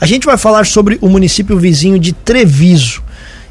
[0.00, 3.02] A gente vai falar sobre o município vizinho de Treviso.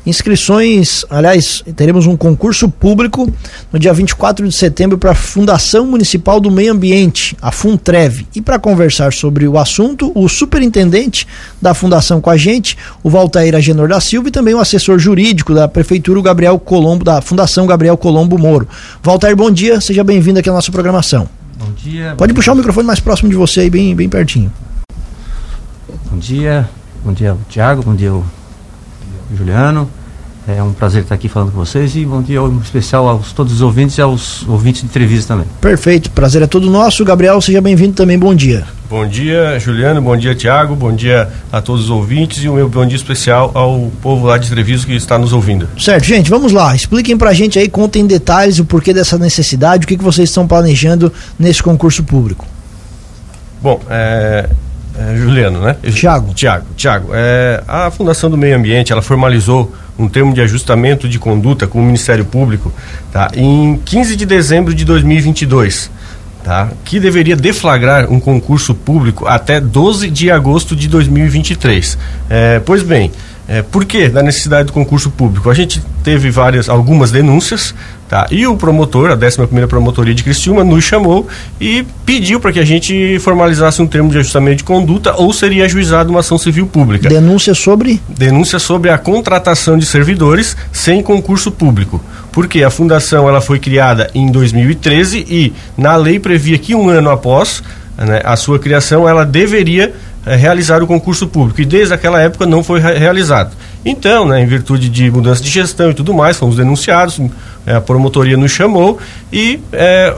[0.03, 3.31] Inscrições, aliás, teremos um concurso público
[3.71, 8.25] no dia 24 de setembro para a Fundação Municipal do Meio Ambiente, a Funtrev.
[8.33, 11.27] E para conversar sobre o assunto, o superintendente
[11.61, 15.53] da fundação com a gente, o Valtair Agenor da Silva, e também o assessor jurídico
[15.53, 18.67] da Prefeitura, o Gabriel Colombo, da Fundação Gabriel Colombo Moro.
[19.03, 21.29] Valtair, bom dia, seja bem-vindo aqui à nossa programação.
[21.59, 22.15] Bom dia.
[22.17, 24.51] Pode puxar o microfone mais próximo de você aí, bem, bem pertinho.
[26.05, 26.69] Bom dia,
[27.03, 28.11] bom dia, Tiago, bom dia,
[29.35, 29.89] Juliano.
[30.47, 33.61] É um prazer estar aqui falando com vocês e bom dia especial aos todos os
[33.61, 35.47] ouvintes e aos ouvintes de entrevista também.
[35.61, 37.05] Perfeito, prazer é todo nosso.
[37.05, 38.65] Gabriel, seja bem-vindo também, bom dia.
[38.89, 42.67] Bom dia, Juliano, bom dia, Tiago, bom dia a todos os ouvintes e o meu
[42.67, 45.69] bom dia especial ao povo lá de Treviso que está nos ouvindo.
[45.77, 46.75] Certo, gente, vamos lá.
[46.75, 50.47] Expliquem pra gente aí, contem detalhes o porquê dessa necessidade, o que, que vocês estão
[50.47, 52.47] planejando nesse concurso público.
[53.61, 54.49] Bom, é,
[54.99, 55.77] é, Juliano, né?
[55.93, 56.33] Tiago.
[56.33, 57.09] Tiago, Tiago.
[57.13, 61.79] É, a Fundação do Meio Ambiente, ela formalizou um termo de ajustamento de conduta com
[61.79, 62.71] o Ministério Público
[63.11, 65.89] tá, em 15 de dezembro de 2022.
[66.41, 71.97] Tá, que deveria deflagrar um concurso público até 12 de agosto de 2023.
[72.29, 73.11] É, pois bem,
[73.45, 75.49] é, por que da necessidade do concurso público?
[75.49, 77.75] A gente teve várias, algumas denúncias,
[78.09, 78.27] tá?
[78.31, 81.27] E o promotor, a 11 primeira promotoria de Criciúma, nos chamou
[81.61, 85.65] e pediu para que a gente formalizasse um termo de ajustamento de conduta ou seria
[85.65, 87.07] ajuizado uma ação civil pública.
[87.07, 88.01] Denúncia sobre?
[88.09, 92.01] Denúncia sobre a contratação de servidores sem concurso público.
[92.31, 97.09] Porque a fundação ela foi criada em 2013 e na lei previa que um ano
[97.09, 97.63] após
[97.97, 99.93] né, a sua criação ela deveria
[100.25, 103.55] é, realizar o concurso público e desde aquela época não foi realizado.
[103.85, 107.19] Então, né, em virtude de mudança de gestão e tudo mais, fomos denunciados,
[107.65, 108.99] é, a promotoria nos chamou
[109.31, 110.13] e é,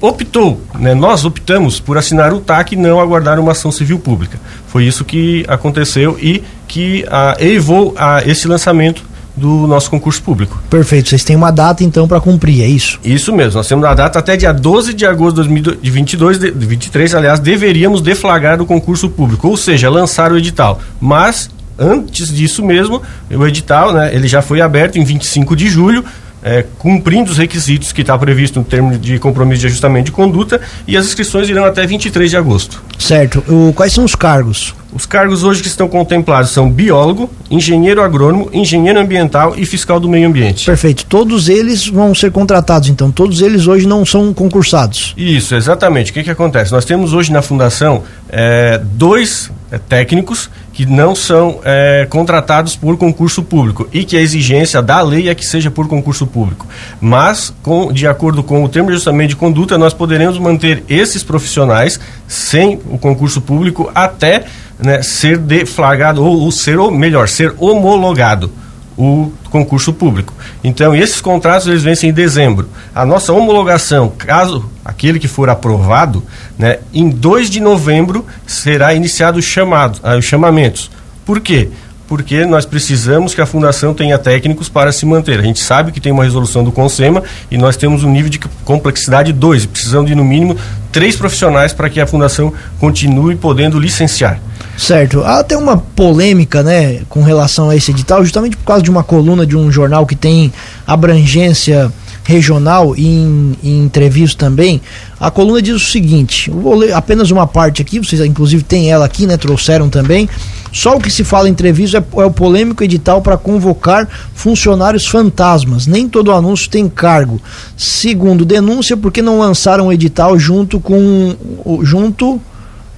[0.00, 4.38] optou, né, nós optamos por assinar o TAC e não aguardar uma ação civil pública.
[4.66, 9.04] Foi isso que aconteceu e que a, elevou a esse lançamento
[9.36, 10.62] do nosso concurso público.
[10.70, 13.00] Perfeito, vocês têm uma data então para cumprir, é isso?
[13.04, 17.14] Isso mesmo, nós temos a data até dia 12 de agosto de 2022, de 23,
[17.14, 20.80] aliás, deveríamos deflagrar o concurso público, ou seja, lançar o edital.
[21.00, 26.04] Mas antes disso mesmo, o edital, né, ele já foi aberto em 25 de julho,
[26.44, 30.60] é, cumprindo os requisitos que está previsto no termo de compromisso de ajustamento de conduta
[30.86, 32.82] e as inscrições irão até 23 de agosto.
[32.98, 33.42] Certo.
[33.48, 34.74] O, quais são os cargos?
[34.94, 40.08] Os cargos hoje que estão contemplados são biólogo, engenheiro agrônomo, engenheiro ambiental e fiscal do
[40.08, 40.66] meio ambiente.
[40.66, 41.04] Perfeito.
[41.06, 43.10] Todos eles vão ser contratados, então.
[43.10, 45.12] Todos eles hoje não são concursados.
[45.16, 46.12] Isso, exatamente.
[46.12, 46.70] O que, que acontece?
[46.70, 52.96] Nós temos hoje na fundação é, dois é, técnicos que não são é, contratados por
[52.98, 56.66] concurso público e que a exigência da lei é que seja por concurso público.
[57.00, 61.22] Mas, com, de acordo com o termo de ajustamento de conduta, nós poderemos manter esses
[61.22, 64.44] profissionais sem o concurso público até
[64.76, 68.50] né, ser deflagrado ou, ou ser, ou melhor, ser homologado
[68.96, 70.32] o concurso público.
[70.62, 72.68] Então, esses contratos eles vencem em dezembro.
[72.94, 76.22] A nossa homologação, caso aquele que for aprovado,
[76.58, 80.90] né, em 2 de novembro será iniciado o chamado, ah, os chamamentos.
[81.24, 81.68] Por quê?
[82.06, 85.38] Porque nós precisamos que a fundação tenha técnicos para se manter.
[85.40, 88.38] A gente sabe que tem uma resolução do Consema e nós temos um nível de
[88.38, 89.66] complexidade 2.
[89.66, 90.56] Precisamos de, no mínimo,
[90.92, 94.38] três profissionais para que a fundação continue podendo licenciar.
[94.76, 95.22] Certo.
[95.22, 99.02] Há até uma polêmica, né, com relação a esse edital, justamente por causa de uma
[99.02, 100.52] coluna de um jornal que tem
[100.86, 101.90] abrangência
[102.24, 104.80] regional e em, em entrevista também.
[105.20, 109.04] A coluna diz o seguinte: vou ler apenas uma parte aqui, vocês inclusive têm ela
[109.04, 109.36] aqui, né?
[109.36, 110.28] Trouxeram também.
[110.72, 115.06] Só o que se fala em entrevista é, é o polêmico edital para convocar funcionários
[115.06, 115.86] fantasmas.
[115.86, 117.40] Nem todo anúncio tem cargo.
[117.76, 121.36] Segundo denúncia, porque não lançaram o edital junto com
[121.82, 122.40] junto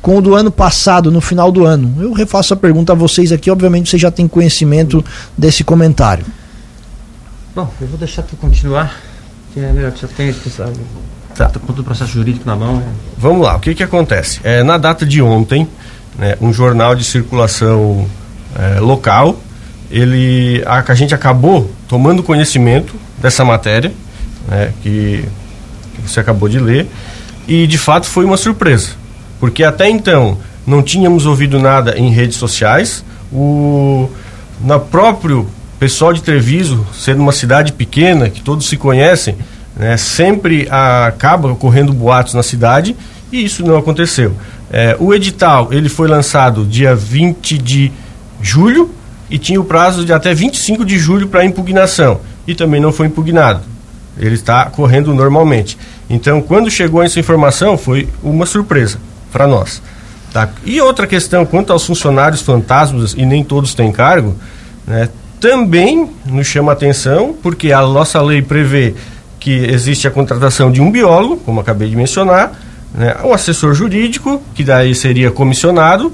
[0.01, 1.97] com o do ano passado, no final do ano.
[2.01, 5.05] Eu refaço a pergunta a vocês aqui, obviamente vocês já têm conhecimento
[5.37, 6.25] desse comentário.
[7.57, 8.95] Bom, eu vou deixar tu continuar,
[9.57, 10.35] que é melhor, já tem
[11.35, 11.49] tá.
[11.49, 12.79] todo o processo jurídico na mão.
[12.79, 12.85] É...
[13.17, 14.39] Vamos lá, o que que acontece?
[14.45, 15.67] É, na data de ontem,
[16.19, 18.07] né, um jornal de circulação
[18.55, 19.41] é, local,
[19.91, 23.93] ele, a, a gente acabou tomando conhecimento dessa matéria,
[24.47, 25.25] né, que,
[25.95, 26.87] que você acabou de ler,
[27.49, 29.07] e de fato foi uma surpresa
[29.39, 33.05] porque até então não tínhamos ouvido nada em redes sociais.
[33.33, 34.09] O
[34.61, 35.49] na próprio
[35.79, 39.37] pessoal de Treviso, sendo uma cidade pequena que todos se conhecem,
[39.77, 42.97] né, sempre acaba ocorrendo boatos na cidade
[43.31, 44.35] e isso não aconteceu.
[44.71, 47.93] É, o edital ele foi lançado dia 20 de
[48.41, 48.91] julho
[49.31, 53.07] e tinha o prazo de até 25 de julho para impugnação e também não foi
[53.07, 53.61] impugnado.
[54.19, 55.77] Ele está correndo normalmente.
[56.09, 58.99] Então, quando chegou essa informação, foi uma surpresa
[59.31, 59.83] para nós.
[60.33, 60.49] Tá?
[60.65, 64.35] E outra questão, quanto aos funcionários fantasmas, e nem todos têm cargo,
[64.87, 65.09] né,
[65.41, 68.95] também nos chama atenção, porque a nossa lei prevê
[69.39, 72.53] que existe a contratação de um biólogo, como acabei de mencionar,
[72.95, 76.13] né, o assessor jurídico, que daí seria comissionado,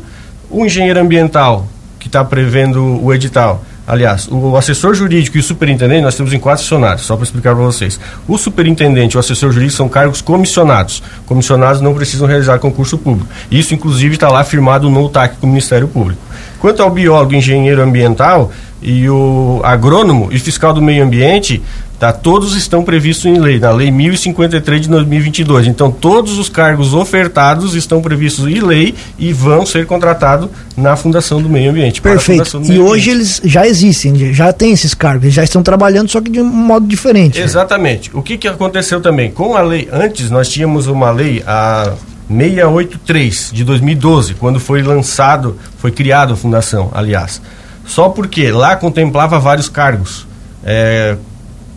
[0.51, 1.67] o engenheiro ambiental,
[1.99, 6.39] que está prevendo o edital, Aliás, o assessor jurídico e o superintendente, nós temos em
[6.39, 7.99] quatro funcionários, só para explicar para vocês.
[8.29, 11.03] O superintendente e o assessor jurídico são cargos comissionados.
[11.27, 13.29] Comissionados não precisam realizar concurso público.
[13.51, 16.21] Isso, inclusive, está lá firmado no TAC com o Ministério Público.
[16.61, 18.53] Quanto ao biólogo, engenheiro ambiental
[18.83, 21.63] e o agrônomo e fiscal do meio ambiente,
[22.03, 22.13] Tá?
[22.13, 25.69] Todos estão previstos em lei, na Lei 1053 de 2022.
[25.69, 31.41] Então, todos os cargos ofertados estão previstos em lei e vão ser contratados na Fundação
[31.41, 32.03] do Meio Ambiente.
[32.03, 32.61] Perfeito.
[32.65, 36.29] E hoje eles já existem, já tem esses cargos, eles já estão trabalhando, só que
[36.29, 37.39] de um modo diferente.
[37.39, 37.45] Né?
[37.45, 38.11] Exatamente.
[38.13, 38.19] Né?
[38.19, 39.31] O que, que aconteceu também?
[39.31, 41.93] Com a lei, antes nós tínhamos uma lei, a
[42.29, 47.41] 683 de 2012, quando foi lançado, foi criada a fundação, aliás.
[47.87, 50.27] Só porque lá contemplava vários cargos.
[50.65, 51.17] É,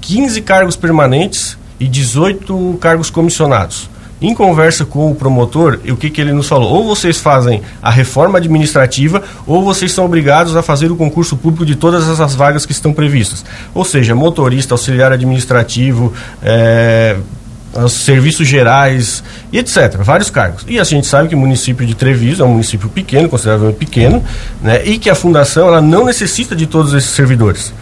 [0.02, 3.90] 15 cargos permanentes e 18 cargos comissionados.
[4.22, 6.72] Em conversa com o promotor, o que, que ele nos falou?
[6.72, 11.66] Ou vocês fazem a reforma administrativa, ou vocês são obrigados a fazer o concurso público
[11.66, 13.44] de todas essas vagas que estão previstas.
[13.74, 17.18] Ou seja, motorista, auxiliar administrativo, é,
[17.90, 19.98] serviços gerais e etc.
[20.00, 20.66] Vários cargos.
[20.68, 24.24] E a gente sabe que o município de Treviso é um município pequeno, consideravelmente pequeno,
[24.62, 27.74] né, e que a fundação ela não necessita de todos esses servidores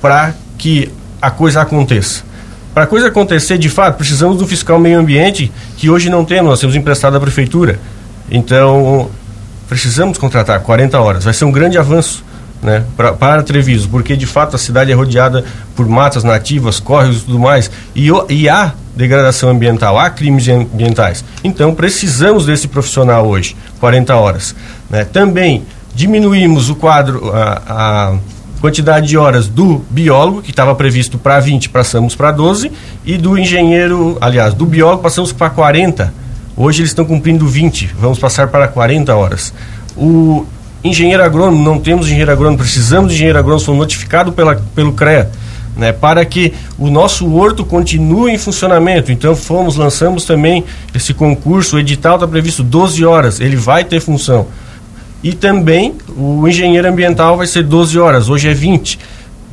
[0.00, 0.90] para que
[1.20, 2.24] a coisa aconteça.
[2.74, 6.50] Para a coisa acontecer, de fato, precisamos do fiscal meio ambiente, que hoje não temos,
[6.50, 7.78] nós temos emprestado à prefeitura.
[8.30, 9.10] Então,
[9.68, 11.24] precisamos contratar 40 horas.
[11.24, 12.24] Vai ser um grande avanço
[12.62, 15.44] né, pra, para Treviso, porque de fato a cidade é rodeada
[15.74, 21.24] por matas nativas, córregos e tudo mais, e, e há degradação ambiental, há crimes ambientais.
[21.42, 24.54] Então, precisamos desse profissional hoje, 40 horas.
[24.90, 25.04] Né.
[25.04, 28.14] Também diminuímos o quadro, a, a
[28.60, 32.70] quantidade de horas do biólogo, que estava previsto para 20, passamos para 12,
[33.04, 36.14] e do engenheiro, aliás, do biólogo passamos para 40.
[36.56, 39.52] Hoje eles estão cumprindo 20, vamos passar para 40 horas.
[39.96, 40.46] O
[40.84, 45.30] engenheiro agrônomo, não temos engenheiro agrônomo, precisamos de engenheiro agrônomo, sou notificado pela, pelo CREA,
[45.76, 49.10] né, para que o nosso horto continue em funcionamento.
[49.10, 50.64] Então fomos, lançamos também
[50.94, 54.46] esse concurso, o edital está previsto 12 horas, ele vai ter função.
[55.22, 58.98] E também o engenheiro ambiental vai ser 12 horas, hoje é 20.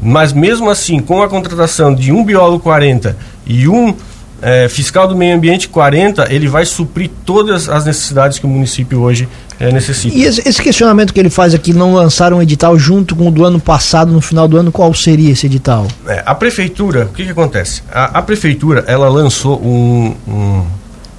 [0.01, 3.93] Mas mesmo assim, com a contratação de um biólogo 40 e um
[4.41, 9.01] é, fiscal do meio ambiente 40, ele vai suprir todas as necessidades que o município
[9.01, 9.27] hoje
[9.59, 10.15] é, necessita.
[10.15, 13.43] E esse, questionamento que ele faz aqui, não lançaram um edital junto com o do
[13.43, 15.87] ano passado, no final do ano, qual seria esse edital?
[16.07, 17.83] É, a prefeitura, o que, que acontece?
[17.91, 20.65] A, a, prefeitura, ela lançou um, um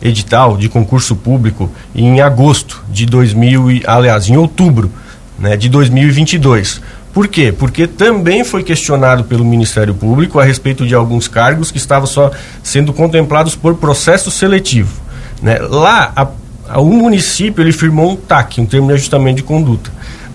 [0.00, 4.90] edital de concurso público em agosto de 2000 e, aliás, em outubro,
[5.38, 6.80] né, de 2022.
[7.12, 7.52] Por quê?
[7.52, 12.30] Porque também foi questionado pelo Ministério Público a respeito de alguns cargos que estavam só
[12.62, 15.00] sendo contemplados por processo seletivo.
[15.42, 15.58] Né?
[15.58, 16.28] Lá, a,
[16.68, 19.90] a, o município ele firmou um TAC, um termo de ajustamento de conduta.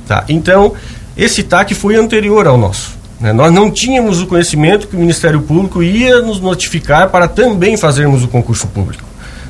[0.05, 0.25] Tá?
[0.27, 0.73] Então,
[1.15, 2.95] esse TAC foi anterior ao nosso.
[3.19, 3.31] Né?
[3.31, 8.23] Nós não tínhamos o conhecimento que o Ministério Público ia nos notificar para também fazermos
[8.23, 9.03] o concurso público.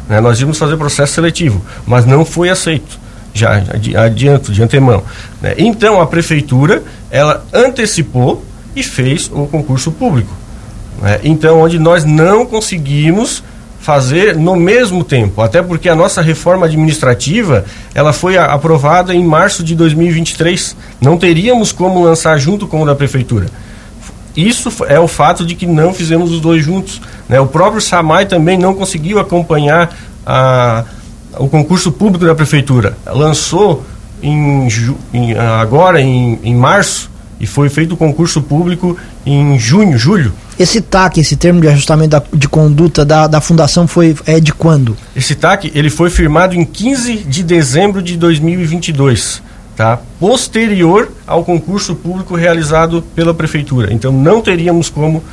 [0.07, 0.21] Né?
[0.21, 2.99] Nós íamos fazer processo seletivo, mas não foi aceito,
[3.35, 3.61] já
[3.97, 5.03] adianto, de antemão.
[5.41, 5.53] Né?
[5.57, 8.43] Então a prefeitura, ela antecipou
[8.75, 10.33] e fez o concurso público.
[11.01, 11.19] Né?
[11.23, 13.43] Então, onde nós não conseguimos
[13.79, 19.63] fazer no mesmo tempo, até porque a nossa reforma administrativa ela foi aprovada em março
[19.63, 20.75] de 2023.
[20.99, 23.45] Não teríamos como lançar junto com o da prefeitura.
[24.35, 26.99] Isso é o fato de que não fizemos os dois juntos.
[27.29, 27.39] Né?
[27.39, 30.83] O próprio Samai também não conseguiu acompanhar a,
[31.37, 32.97] o concurso público da prefeitura.
[33.05, 33.85] Lançou
[34.21, 34.67] em,
[35.13, 40.33] em, agora, em, em março, e foi feito o concurso público em junho, julho.
[40.57, 44.53] Esse TAC, esse termo de ajustamento da, de conduta da, da fundação foi é de
[44.53, 44.95] quando?
[45.15, 49.43] Esse TAC ele foi firmado em 15 de dezembro de 2022
[49.75, 49.99] tá?
[50.19, 53.93] posterior ao concurso público realizado pela prefeitura.
[53.93, 55.23] Então não teríamos como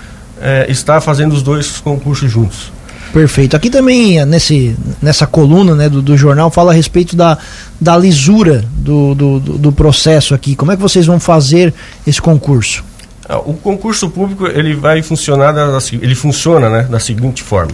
[0.40, 2.72] é, estar fazendo os dois concursos juntos.
[3.12, 3.54] Perfeito.
[3.54, 7.36] Aqui também, nesse, nessa coluna né, do, do jornal, fala a respeito da,
[7.78, 10.56] da lisura do, do, do processo aqui.
[10.56, 11.74] Como é que vocês vão fazer
[12.06, 12.82] esse concurso?
[13.28, 17.72] Ah, o concurso público ele vai funcionar da, ele funciona né, da seguinte forma.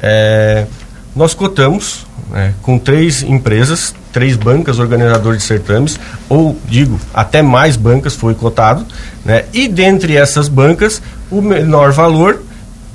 [0.00, 0.66] É,
[1.14, 7.76] nós cotamos né, com três empresas, três bancas organizadoras de certames, ou digo, até mais
[7.76, 8.86] bancas foi cotado,
[9.24, 12.42] né, e dentre essas bancas, o menor valor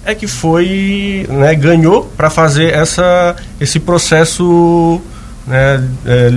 [0.06, 5.00] é que foi, né, ganhou para fazer essa, esse processo
[5.46, 6.32] né, é,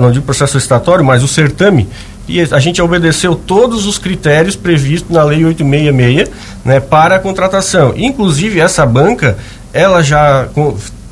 [0.00, 1.88] não digo processo licitatório, mas o certame,
[2.26, 6.30] e a gente obedeceu todos os critérios previstos na Lei 866
[6.64, 7.92] né, para a contratação.
[7.96, 9.36] Inclusive, essa banca,
[9.72, 10.48] ela já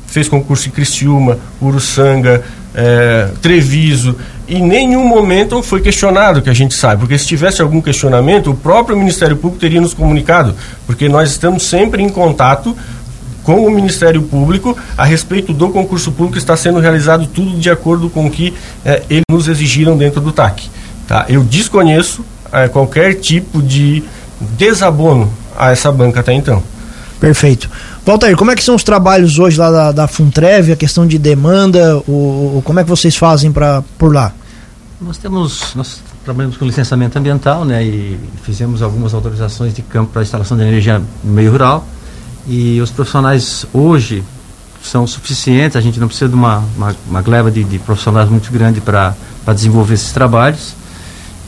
[0.07, 2.43] fez concurso em Criciúma, Uruçanga,
[2.75, 4.15] é, Treviso,
[4.47, 8.55] e nenhum momento foi questionado, que a gente sabe, porque se tivesse algum questionamento, o
[8.55, 12.75] próprio Ministério Público teria nos comunicado, porque nós estamos sempre em contato
[13.43, 18.09] com o Ministério Público a respeito do concurso público está sendo realizado tudo de acordo
[18.09, 18.53] com o que
[18.85, 20.69] eh, eles nos exigiram dentro do TAC.
[21.07, 21.25] Tá?
[21.27, 24.03] Eu desconheço eh, qualquer tipo de
[24.39, 26.63] desabono a essa banca até então.
[27.19, 27.69] Perfeito.
[28.05, 31.97] Walter, como é que são os trabalhos hoje lá da, da a questão de demanda,
[32.05, 34.33] o, o como é que vocês fazem para por lá?
[34.99, 40.21] Nós temos, nós trabalhamos com licenciamento ambiental, né, e fizemos algumas autorizações de campo para
[40.21, 41.87] instalação de energia no meio rural.
[42.45, 44.21] E os profissionais hoje
[44.81, 48.51] são suficientes, a gente não precisa de uma, uma, uma gleba de, de, profissionais muito
[48.51, 49.15] grande para
[49.47, 50.75] desenvolver esses trabalhos.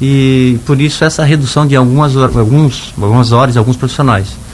[0.01, 4.44] E por isso essa redução de algumas, alguns, algumas horas, alguns profissionais.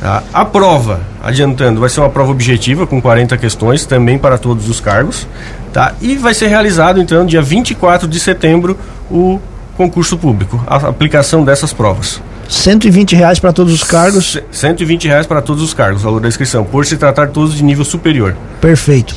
[0.00, 0.24] Tá?
[0.34, 4.80] A prova, adiantando, vai ser uma prova objetiva com 40 questões, também para todos os
[4.80, 5.28] cargos.
[5.72, 5.94] Tá?
[6.00, 8.76] E vai ser realizado, então, dia 24 de setembro,
[9.08, 9.38] o
[9.82, 12.20] concurso público, a aplicação dessas provas.
[12.48, 14.38] 120 reais para todos os cargos?
[14.50, 17.84] 120 reais para todos os cargos, valor da inscrição, por se tratar todos de nível
[17.84, 18.36] superior.
[18.60, 19.14] Perfeito.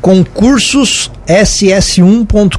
[0.00, 2.56] Concursos ss1.com.br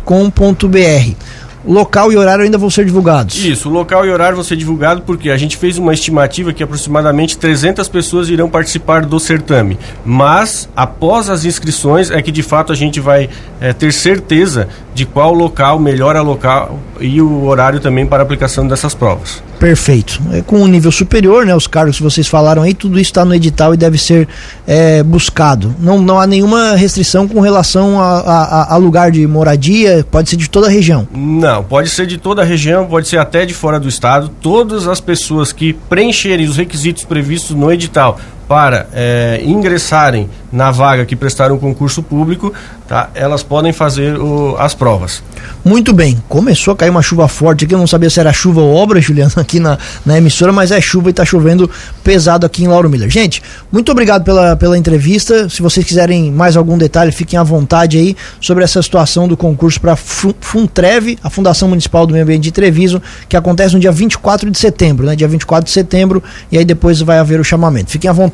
[1.65, 3.43] local e horário ainda vão ser divulgados.
[3.43, 6.63] Isso, o local e horário vão ser divulgados porque a gente fez uma estimativa que
[6.63, 9.77] aproximadamente 300 pessoas irão participar do certame.
[10.05, 13.29] Mas, após as inscrições, é que de fato a gente vai
[13.60, 18.67] é, ter certeza de qual local, melhor local e o horário também para a aplicação
[18.67, 19.41] dessas provas.
[19.60, 20.22] Perfeito.
[20.32, 23.24] É, com um nível superior, né, os cargos que vocês falaram aí, tudo isso está
[23.24, 24.27] no edital e deve ser
[24.67, 25.74] é, buscado.
[25.79, 30.36] Não, não há nenhuma restrição com relação a, a, a, lugar de moradia, pode ser
[30.36, 31.08] de toda a região.
[31.13, 34.29] Não, pode ser de toda a região, pode ser até de fora do estado.
[34.41, 41.05] Todas as pessoas que preencherem os requisitos previstos no edital para é, ingressarem na vaga
[41.05, 42.53] que prestaram concurso público,
[42.88, 43.09] tá?
[43.15, 45.23] elas podem fazer o, as provas.
[45.65, 48.62] Muito bem, começou a cair uma chuva forte aqui, eu não sabia se era chuva
[48.62, 51.69] ou obra, Juliano, aqui na, na emissora, mas é chuva e está chovendo
[52.03, 53.09] pesado aqui em Lauro Miller.
[53.09, 55.50] Gente, muito obrigado pela, pela entrevista.
[55.50, 59.81] Se vocês quiserem mais algum detalhe, fiquem à vontade aí sobre essa situação do concurso
[59.81, 64.51] para Funtreve, a Fundação Municipal do Meio Ambiente de Treviso, que acontece no dia 24
[64.51, 65.15] de setembro, né?
[65.15, 66.21] Dia 24 de setembro,
[66.51, 67.89] e aí depois vai haver o chamamento.
[67.89, 68.33] Fiquem à vontade.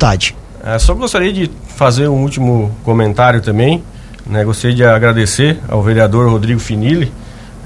[0.64, 3.82] É, só gostaria de fazer um último comentário também.
[4.26, 4.44] Né?
[4.44, 7.12] Gostaria de agradecer ao vereador Rodrigo Finilli,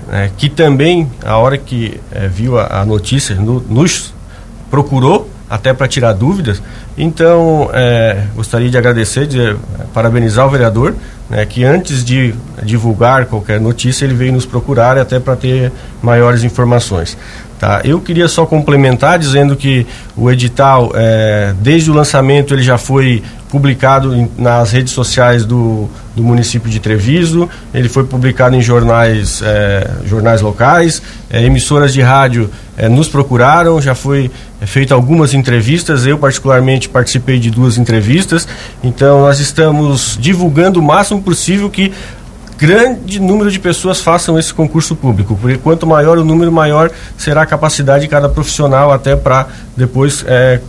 [0.08, 0.30] né?
[0.36, 4.12] que também, a hora que é, viu a, a notícia, no, nos
[4.70, 6.62] procurou até para tirar dúvidas.
[6.96, 9.56] Então, é, gostaria de agradecer, de
[9.92, 10.94] parabenizar o vereador,
[11.28, 15.72] né, que antes de divulgar qualquer notícia, ele veio nos procurar até para ter
[16.02, 17.16] maiores informações.
[17.58, 17.80] Tá?
[17.84, 19.86] Eu queria só complementar dizendo que
[20.16, 25.88] o edital, é, desde o lançamento, ele já foi publicado em, nas redes sociais do,
[26.14, 32.00] do município de Treviso, ele foi publicado em jornais, é, jornais locais, é, emissoras de
[32.00, 34.30] rádio é, nos procuraram, já foi
[34.60, 38.46] é, feita algumas entrevistas, eu particularmente participei de duas entrevistas,
[38.82, 41.92] então nós estamos divulgando o máximo possível que
[42.56, 47.42] grande número de pessoas façam esse concurso público, porque quanto maior o número, maior será
[47.42, 50.60] a capacidade de cada profissional até para depois é,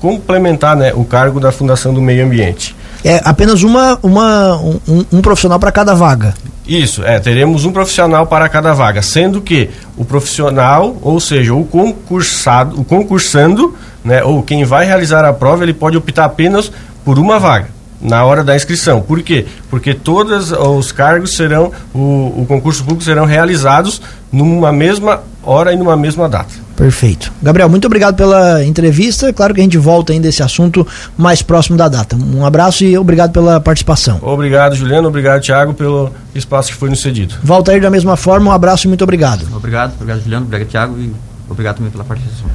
[0.00, 2.74] complementar né, o cargo da Fundação do Meio Ambiente.
[3.04, 6.34] É apenas uma, uma, um, um profissional para cada vaga.
[6.66, 11.64] Isso, é, teremos um profissional para cada vaga, sendo que o profissional, ou seja, o
[11.64, 16.70] concursado, o concursando, né, ou quem vai realizar a prova, ele pode optar apenas
[17.04, 17.68] por uma vaga
[18.00, 19.00] na hora da inscrição.
[19.02, 19.46] Por quê?
[19.68, 24.00] Porque todos os cargos serão, o, o concurso público serão realizados
[24.32, 26.54] numa mesma hora e numa mesma data.
[26.80, 27.30] Perfeito.
[27.42, 29.30] Gabriel, muito obrigado pela entrevista.
[29.34, 32.16] Claro que a gente volta ainda esse assunto mais próximo da data.
[32.16, 34.18] Um abraço e obrigado pela participação.
[34.22, 35.08] Obrigado, Juliano.
[35.08, 37.34] Obrigado, Thiago, pelo espaço que foi nos cedido.
[37.42, 38.50] Volta aí da mesma forma.
[38.50, 39.46] Um abraço e muito obrigado.
[39.54, 40.46] Obrigado, obrigado, Juliano.
[40.46, 40.98] Obrigado, Thiago.
[40.98, 41.12] E
[41.50, 42.50] obrigado também pela participação.